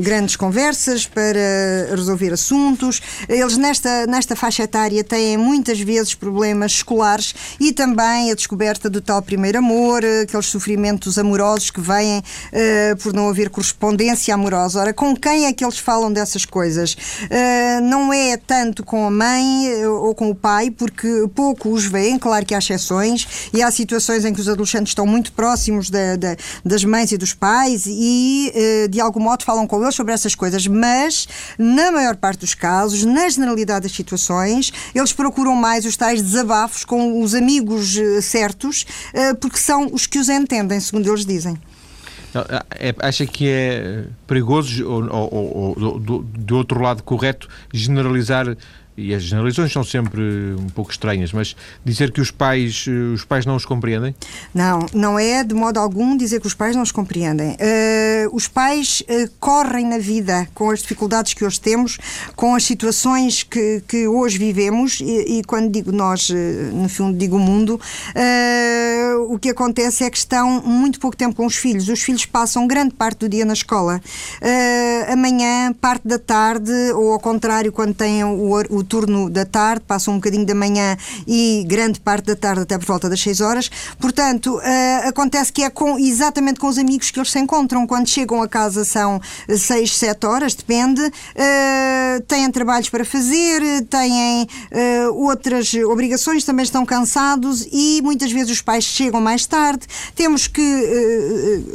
[0.00, 7.34] grandes conversas, para resolver assuntos, eles nesta, nesta faixa etária têm muitas vezes problemas escolares
[7.58, 12.22] e também a descoberta do tal primeiro amor, aqueles sofrimentos amorosos que vêm
[13.12, 14.80] não haver correspondência amorosa.
[14.80, 16.94] Ora, com quem é que eles falam dessas coisas?
[16.94, 21.84] Uh, não é tanto com a mãe uh, ou com o pai, porque pouco os
[21.84, 25.90] veem, claro que há exceções, e há situações em que os adolescentes estão muito próximos
[25.90, 29.94] da, da, das mães e dos pais e, uh, de algum modo, falam com eles
[29.94, 35.54] sobre essas coisas, mas, na maior parte dos casos, na generalidade das situações, eles procuram
[35.54, 38.86] mais os tais desabafos com os amigos certos,
[39.40, 41.58] porque são os que os entendem, segundo eles dizem.
[42.78, 48.56] É, acha que é perigoso ou, ou, ou, ou, do outro lado correto generalizar
[48.96, 50.22] e as generalizações são sempre
[50.58, 54.14] um pouco estranhas, mas dizer que os pais, os pais não os compreendem?
[54.54, 57.50] Não, não é de modo algum dizer que os pais não os compreendem.
[57.52, 61.98] Uh, os pais uh, correm na vida com as dificuldades que hoje temos,
[62.34, 66.34] com as situações que, que hoje vivemos, e, e quando digo nós, uh,
[66.72, 67.78] no fundo, digo o mundo,
[69.28, 71.88] o que acontece é que estão muito pouco tempo com os filhos.
[71.88, 74.00] Os filhos passam grande parte do dia na escola.
[75.10, 80.14] amanhã, parte da tarde, ou ao contrário, quando têm o, o turno da tarde, passam
[80.14, 83.70] um bocadinho da manhã e grande parte da tarde até por volta das 6 horas.
[83.98, 87.86] Portanto, uh, acontece que é com, exatamente com os amigos que eles se encontram.
[87.86, 91.00] Quando chegam a casa são 6, 7 horas, depende.
[91.02, 98.50] Uh, têm trabalhos para fazer, têm uh, outras obrigações, também estão cansados e muitas vezes
[98.50, 99.86] os pais chegam mais tarde.
[100.14, 100.62] Temos que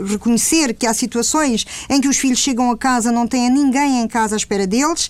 [0.07, 4.07] reconhecer que há situações em que os filhos chegam a casa, não têm ninguém em
[4.07, 5.09] casa à espera deles,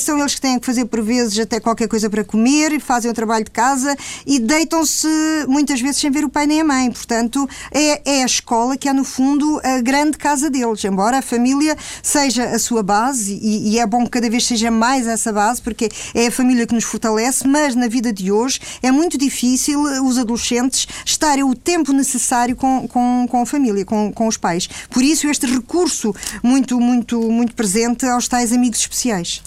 [0.00, 3.14] são eles que têm que fazer por vezes até qualquer coisa para comer, fazem o
[3.14, 5.08] trabalho de casa e deitam-se
[5.48, 6.90] muitas vezes sem ver o pai nem a mãe.
[6.90, 10.84] Portanto, é, é a escola que é, no fundo, a grande casa deles.
[10.84, 14.70] Embora a família seja a sua base, e, e é bom que cada vez seja
[14.70, 18.60] mais essa base, porque é a família que nos fortalece, mas na vida de hoje
[18.82, 24.12] é muito difícil os adolescentes estarem o tempo necessário com, com, com a família, com,
[24.12, 24.68] com os pais.
[24.90, 29.42] Por isso, este recurso muito, muito, muito presente aos tais amigos especiais.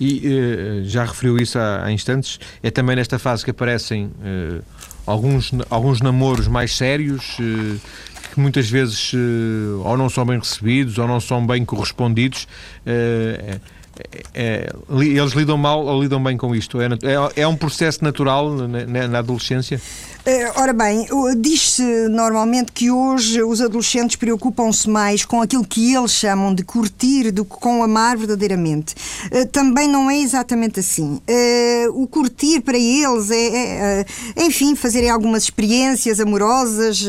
[0.00, 4.62] E uh, já referiu isso há, instantes, é também nesta fase que aparecem uh,
[5.04, 7.80] alguns, alguns namoros mais sérios, uh,
[8.32, 9.12] que muitas vezes
[9.84, 12.46] ou não são bem recebidos ou não são bem correspondidos.
[12.84, 13.58] É,
[14.34, 16.80] é, eles lidam mal ou lidam bem com isto?
[16.80, 19.80] É, é, é um processo natural na, na adolescência?
[20.30, 21.06] Eh, ora bem,
[21.38, 27.30] diz-se normalmente que hoje os adolescentes preocupam-se mais com aquilo que eles chamam de curtir
[27.30, 28.94] do que com amar verdadeiramente.
[29.30, 31.18] Eh, também não é exatamente assim.
[31.26, 34.04] Eh, o curtir para eles é,
[34.36, 37.02] é enfim, fazerem algumas experiências amorosas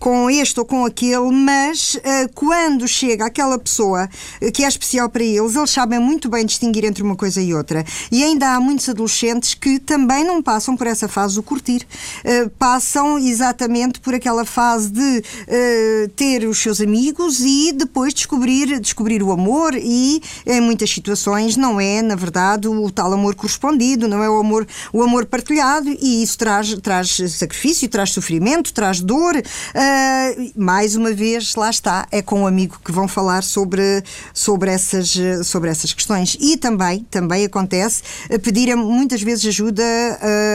[0.00, 1.96] com este ou com aquele, mas
[2.34, 4.08] quando chega aquela pessoa
[4.52, 7.84] que é especial para eles, eles sabem muito bem distinguir entre uma coisa e outra.
[8.10, 11.86] E ainda há muitos adolescentes que também não passam por essa fase do curtir.
[12.32, 18.80] Eh, passam exatamente por aquela fase de uh, ter os seus amigos e depois descobrir,
[18.80, 24.06] descobrir o amor e em muitas situações não é, na verdade, o tal amor correspondido,
[24.06, 29.00] não é o amor, o amor partilhado e isso traz, traz sacrifício, traz sofrimento, traz
[29.00, 29.36] dor.
[29.36, 34.02] Uh, mais uma vez, lá está, é com o um amigo que vão falar sobre,
[34.32, 35.12] sobre, essas,
[35.44, 36.36] sobre essas questões.
[36.40, 38.02] E também, também acontece
[38.42, 39.82] pedir muitas vezes ajuda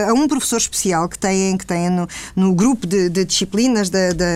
[0.08, 4.12] a um professor especial que tem, que tenha no, no grupo de, de disciplinas da,
[4.12, 4.26] da,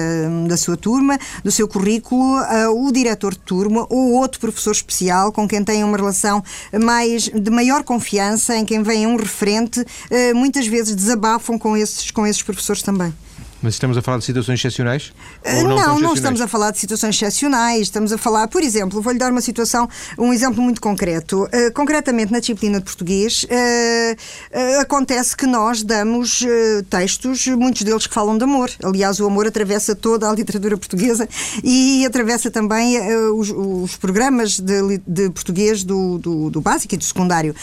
[0.49, 5.33] da, sua turma, do seu currículo, uh, o diretor de turma ou outro professor especial
[5.33, 6.43] com quem tenha uma relação
[6.83, 12.11] mais de maior confiança, em quem venha um referente, uh, muitas vezes desabafam com esses,
[12.11, 13.15] com esses professores também.
[13.63, 15.13] Mas estamos a falar de situações excepcionais?
[15.45, 17.83] Ou não, não, não estamos a falar de situações excepcionais.
[17.83, 21.45] Estamos a falar, por exemplo, vou-lhe dar uma situação, um exemplo muito concreto.
[21.45, 26.45] Uh, concretamente, na disciplina de português, uh, uh, acontece que nós damos
[26.91, 28.69] textos, muitos deles que falam de amor.
[28.83, 31.29] Aliás, o amor atravessa toda a literatura portuguesa
[31.63, 32.99] e atravessa também
[33.33, 37.55] os, os, programas de, de português do, do, do, básico e do secundário.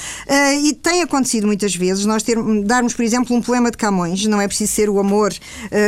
[0.63, 4.39] e tem acontecido muitas vezes nós ter, darmos, por exemplo, um poema de Camões, não
[4.39, 5.33] é preciso ser o amor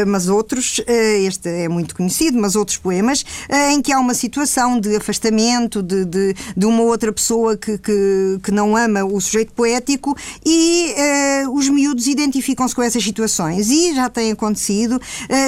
[0.06, 4.14] mas outros, eh, este é muito conhecido, mas outros poemas, eh, em que há uma
[4.14, 9.20] situação de afastamento de, de, de uma outra pessoa que, que, que, não ama o
[9.20, 10.94] sujeito poético e
[11.54, 13.70] os miúdos identificam-se com essas situações.
[13.70, 15.00] E já tem acontecido,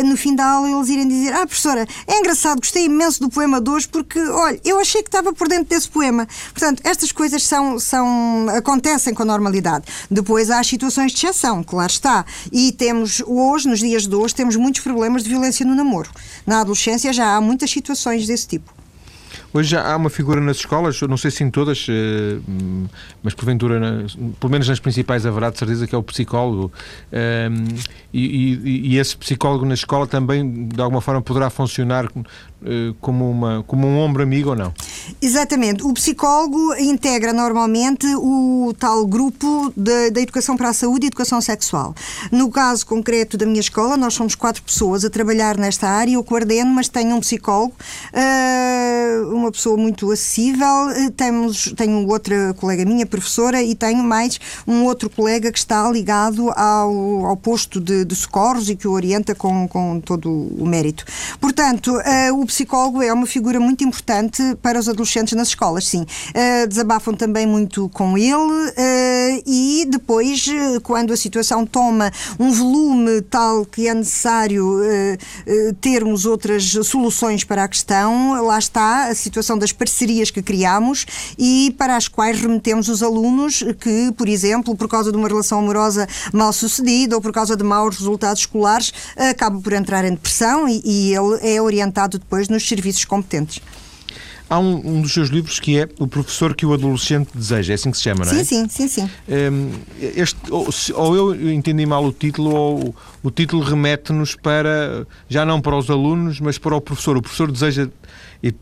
[0.05, 3.59] no fim da aula, eles irem dizer: Ah, professora, é engraçado, gostei imenso do poema
[3.59, 6.27] de hoje porque, olha, eu achei que estava por dentro desse poema.
[6.51, 9.85] Portanto, estas coisas são, são, acontecem com normalidade.
[10.09, 12.25] Depois há as situações de exceção, claro está.
[12.51, 16.09] E temos hoje, nos dias de hoje, temos muitos problemas de violência no namoro.
[16.45, 18.73] Na adolescência já há muitas situações desse tipo.
[19.53, 22.39] Hoje já há uma figura nas escolas, não sei se em todas, eh,
[23.21, 24.05] mas porventura,
[24.39, 26.71] pelo menos nas principais haverá de certeza que é o psicólogo.
[27.11, 27.67] Ehm,
[28.11, 32.09] e, e, e esse psicólogo na escola também, de alguma forma, poderá funcionar
[32.99, 34.73] como, uma, como um ombro amigo ou não?
[35.21, 35.83] Exatamente.
[35.83, 41.95] O psicólogo integra normalmente o tal grupo da educação para a saúde e educação sexual.
[42.31, 46.13] No caso concreto da minha escola, nós somos quatro pessoas a trabalhar nesta área.
[46.13, 47.73] Eu coordeno, mas tenho um psicólogo,
[48.13, 50.89] uh, uma pessoa muito acessível.
[50.89, 55.89] Eh, temos, tenho outra colega minha, professora, e tenho mais um outro colega que está
[55.89, 60.65] ligado ao, ao posto de, de socorros e que o orienta com, com todo o
[60.65, 61.05] mérito.
[61.39, 61.93] Portanto,
[62.35, 66.01] o psicólogo é uma figura muito importante para os adolescentes nas escolas, sim.
[66.03, 72.51] Uh, desabafam também muito com ele uh, e depois, uh, quando a situação toma um
[72.51, 74.53] volume tal que é necessário
[75.81, 81.05] termos outras soluções para a questão, lá está a situação das parcerias que criamos
[81.37, 85.59] e para as quais remetemos os alunos que, por exemplo, por causa de uma relação
[85.59, 90.67] amorosa mal sucedida ou por causa de maus resultados escolares, acabam por entrar em depressão
[90.67, 93.61] e, e ele é orientado depois nos serviços competentes.
[94.49, 97.75] Há um, um, dos seus livros que é O Professor que o Adolescente Deseja, é
[97.75, 98.43] assim que se chama, não é?
[98.43, 98.87] Sim, sim, sim.
[98.87, 99.09] sim.
[99.27, 105.45] Um, este, ou, ou, eu entendi mal o título, ou o título remete-nos para, já
[105.45, 107.17] não para os alunos, mas para o professor.
[107.17, 107.89] O professor deseja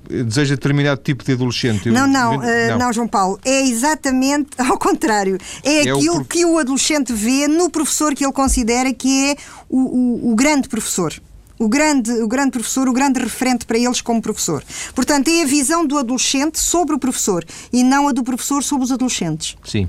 [0.07, 1.89] deseja determinado tipo de adolescente.
[1.89, 3.39] Não, não, uh, não, não, João Paulo.
[3.43, 5.37] É exatamente ao contrário.
[5.63, 6.25] É, é aquilo o...
[6.25, 9.35] que o adolescente vê no professor que ele considera que é
[9.67, 11.13] o, o, o grande professor
[11.61, 14.63] o grande, o grande professor, o grande referente para eles como professor.
[14.95, 18.85] Portanto, é a visão do adolescente sobre o professor e não a do professor sobre
[18.85, 19.55] os adolescentes.
[19.63, 19.87] Sim.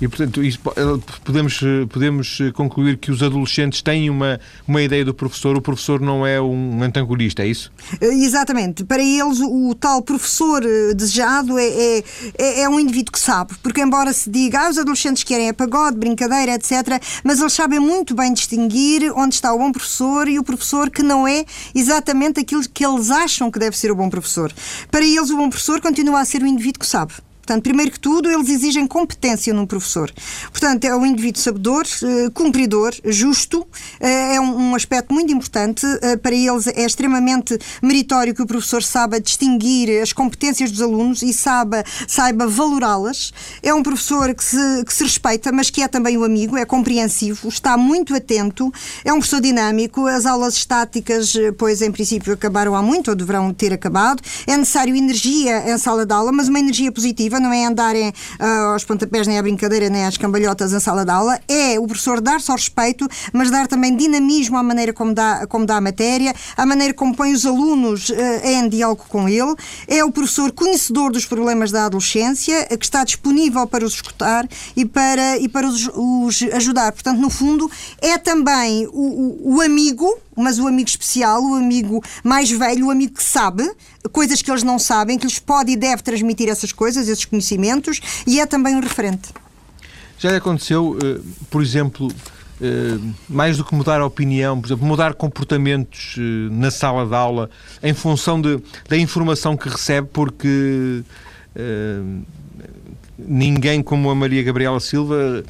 [0.00, 0.82] E, portanto, isso, eh,
[1.24, 5.62] podemos, eh, podemos eh, concluir que os adolescentes têm uma, uma ideia do professor, o
[5.62, 7.72] professor não é um antagonista, é isso?
[8.00, 8.84] Exatamente.
[8.84, 10.62] Para eles, o, tal professor
[10.94, 12.04] desejado é, é,
[12.38, 15.54] é, é, um indivíduo que sabe, porque embora se diga, ah, os adolescentes querem a
[15.54, 20.38] pagode, brincadeira, etc., mas eles sabem muito bem distinguir onde está o bom professor e
[20.38, 24.08] o professor que não é exatamente aquilo que eles acham que deve ser o bom
[24.08, 24.52] professor.
[24.90, 27.14] Para eles, o bom professor continua a ser o indivíduo que sabe.
[27.44, 30.10] Portanto, primeiro que tudo, eles exigem competência num professor.
[30.50, 33.66] Portanto, é um indivíduo sabedor, eh, cumpridor, justo,
[34.00, 35.84] eh, é um aspecto muito importante.
[36.00, 41.20] Eh, para eles é extremamente meritório que o professor saiba distinguir as competências dos alunos
[41.20, 43.30] e saiba, saiba valorá-las.
[43.62, 46.64] É um professor que se, que se respeita, mas que é também o amigo, é
[46.64, 48.72] compreensivo, está muito atento,
[49.04, 50.06] é um professor dinâmico.
[50.06, 54.22] As aulas estáticas, pois em princípio acabaram há muito, ou deverão ter acabado.
[54.46, 58.72] É necessário energia em sala de aula, mas uma energia positiva não é andarem uh,
[58.72, 62.20] aos pontapés, nem à brincadeira, nem às cambalhotas em sala de aula, é o professor
[62.20, 66.34] dar só respeito, mas dar também dinamismo à maneira como dá, como dá a matéria,
[66.56, 69.54] à maneira como põe os alunos uh, em diálogo com ele,
[69.88, 74.84] é o professor conhecedor dos problemas da adolescência, que está disponível para os escutar e
[74.84, 76.92] para, e para os, os ajudar.
[76.92, 77.70] Portanto, no fundo,
[78.00, 82.90] é também o, o, o amigo, mas o amigo especial, o amigo mais velho, o
[82.90, 83.68] amigo que sabe
[84.12, 88.00] coisas que eles não sabem, que lhes pode e deve transmitir essas coisas, esses conhecimentos,
[88.26, 89.30] e é também um referente.
[90.18, 91.20] Já lhe aconteceu, eh,
[91.50, 92.10] por exemplo,
[92.60, 97.14] eh, mais do que mudar a opinião, por exemplo, mudar comportamentos eh, na sala de
[97.14, 97.50] aula
[97.82, 101.02] em função de, da informação que recebe, porque
[103.16, 105.44] ninguém como a Maria Gabriela Silva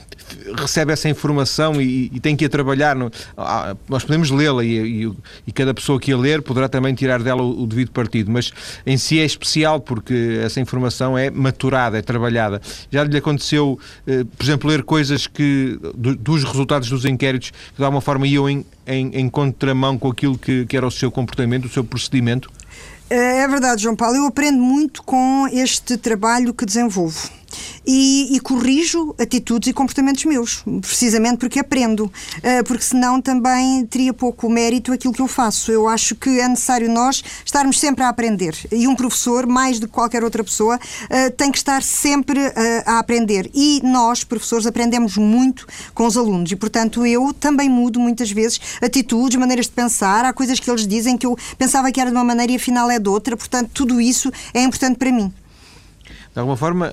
[0.57, 2.97] recebe essa informação e, e tem que ir trabalhar.
[2.97, 5.13] No, ah, nós podemos lê-la e, e,
[5.47, 8.53] e, cada pessoa que a ler poderá também tirar dela o, o, devido partido, mas
[8.87, 12.61] em si é especial porque essa informação é maturada, é trabalhada.
[12.91, 17.77] Já lhe aconteceu, eh, por exemplo, ler coisas que do, dos resultados dos inquéritos que
[17.79, 21.11] de alguma forma iam em, em, em contramão com aquilo que, que era o seu
[21.11, 22.51] comportamento, o seu procedimento?
[23.09, 24.17] É, é verdade, João Paulo.
[24.17, 27.31] Eu aprendo muito com este trabalho que desenvolvo
[27.87, 34.13] e, e, corrijo atitudes e comportamentos meus, precisamente porque aprendo, uh, porque senão também teria
[34.13, 35.71] pouco mérito aquilo que eu faço.
[35.71, 39.87] Eu acho que é necessário nós estarmos sempre a aprender e um professor, mais do
[39.87, 42.53] que qualquer outra pessoa, uh, tem que estar sempre uh,
[42.87, 43.51] a aprender.
[43.55, 48.61] E nós, professores, aprendemos muito com os alunos e, portanto, eu também mudo muitas vezes
[48.81, 50.25] atitudes, maneiras de pensar.
[50.25, 52.91] Há coisas que eles dizem que eu pensava que era de uma maneira e afinal
[52.91, 55.33] é de outra, portanto, tudo isso é importante para mim.
[56.35, 56.93] De alguma forma,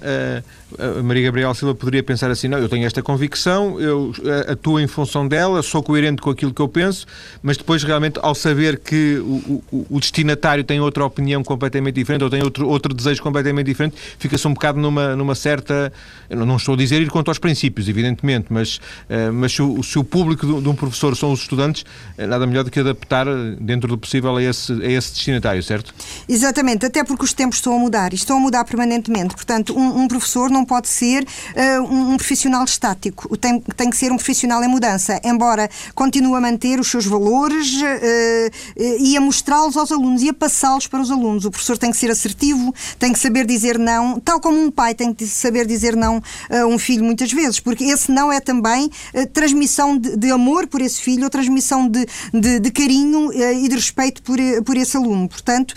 [0.80, 4.80] a Maria Gabriela Silva poderia pensar assim: não, eu tenho esta convicção, eu eh, atuo
[4.80, 7.06] em função dela, sou coerente com aquilo que eu penso,
[7.42, 12.24] mas depois, realmente, ao saber que o, o, o destinatário tem outra opinião completamente diferente
[12.24, 15.92] ou tem outro, outro desejo completamente diferente, fica-se um bocado numa, numa certa.
[16.30, 20.00] não estou a dizer ir contra os princípios, evidentemente, mas, uh, mas se o, se
[20.00, 21.86] o público de, um professor são os estudantes,
[22.18, 23.26] é nada melhor do que adaptar
[23.60, 25.94] dentro do possível a esse, a esse destinatário, certo?
[26.28, 29.36] Exatamente, até porque os tempos estão a mudar e estão a mudar permanentemente.
[29.36, 33.38] Portanto, um, um professor não pode ser uh, um, um, profissional estático.
[33.38, 37.82] Tem, tem que ser um profissional em mudança, embora continue a manter os seus valores
[37.82, 38.52] uh,
[39.00, 41.45] e a mostrá-los aos alunos e a passá-los para os alunos.
[41.45, 44.93] O professor tem que ser assertivo, tem que saber dizer não, tal como um pai
[44.93, 48.89] tem que saber dizer não a um filho muitas vezes, porque esse não é também
[49.34, 53.75] transmissão de, de, amor por esse filho ou transmissão de, de, de carinho e de
[53.75, 55.27] respeito por, por esse aluno.
[55.27, 55.73] Portanto,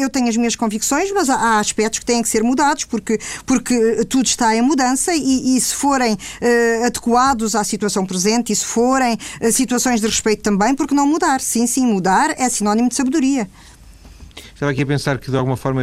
[0.00, 3.74] eu tenho as minhas convicções, mas há aspectos que têm que ser mudados, porque, porque
[4.08, 8.64] tudo está em mudança e, e se forem uh, adequados à situação presente e se
[8.64, 11.40] forem uh, situações de respeito também, porque não mudar?
[11.40, 13.48] Sim, sim, mudar é sinónimo de sabedoria.
[14.58, 15.82] Estava aqui a pensar que, de alguma forma,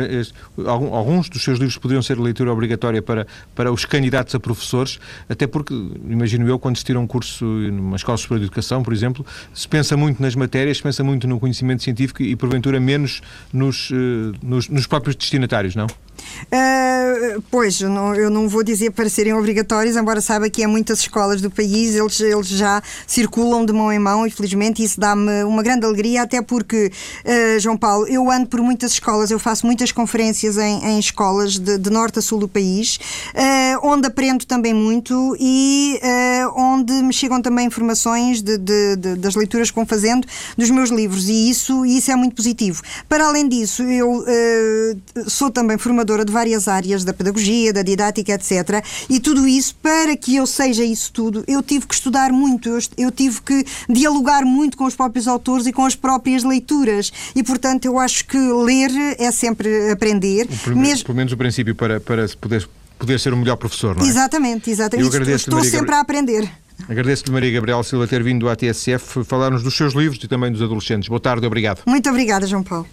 [0.68, 3.26] alguns dos seus livros poderiam ser leitura obrigatória para,
[3.56, 5.00] para os candidatos a professores,
[5.30, 8.92] até porque, imagino eu, quando se tira um curso numa escola superior de educação, por
[8.92, 13.22] exemplo, se pensa muito nas matérias, se pensa muito no conhecimento científico e, porventura, menos
[13.54, 15.88] nos, eh, nos, nos próprios destinatários, não?
[16.46, 20.68] Uh, pois, eu não, eu não, vou dizer para serem obrigatórios, embora saiba que em
[20.68, 25.00] muitas escolas do país eles, eles já circulam de mão em mão e felizmente isso
[25.00, 26.92] dá-me uma grande alegria, até porque,
[27.26, 31.58] uh, João Paulo, eu ando por muitas escolas, eu faço muitas conferências em, em escolas
[31.58, 32.98] de, de, norte a sul do país,
[33.34, 36.00] uh, onde aprendo também muito e
[36.56, 41.28] onde me chegam também informações de, de, das leituras que vão fazendo dos meus livros
[41.28, 42.82] e isso, isso é muito positivo.
[43.08, 44.24] Para além disso, eu
[45.28, 48.84] sou também formadora de várias áreas da pedagogia, da didática, etc.
[49.10, 52.80] E tudo isso, para que eu seja isso tudo, eu tive que estudar muito, eu,
[52.98, 57.12] eu tive que dialogar muito com os próprios autores e com as próprias leituras.
[57.36, 60.48] E, portanto, eu acho que ler é sempre aprender.
[60.64, 61.06] Pelo, mesmo...
[61.06, 64.08] pelo menos o princípio para, para poder, poder ser o melhor professor, não é?
[64.08, 65.16] Exatamente, exatamente.
[65.16, 65.96] Eu Estou Maria sempre Gabri...
[65.96, 66.52] a aprender.
[66.90, 70.62] Agradeço-lhe, Maria Gabriel Silva, ter vindo à TSF falar-nos dos seus livros e também dos
[70.62, 71.08] adolescentes.
[71.08, 71.82] Boa tarde, obrigado.
[71.86, 72.88] Muito obrigada, João Paulo.